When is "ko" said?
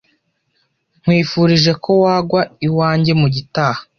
1.83-1.91